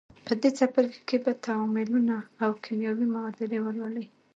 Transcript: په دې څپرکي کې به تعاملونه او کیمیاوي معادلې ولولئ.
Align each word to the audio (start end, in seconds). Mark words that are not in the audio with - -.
په 0.25 0.33
دې 0.41 0.49
څپرکي 0.57 1.01
کې 1.09 1.17
به 1.23 1.31
تعاملونه 1.45 2.15
او 2.43 2.51
کیمیاوي 2.63 3.07
معادلې 3.13 3.57
ولولئ. 3.61 4.05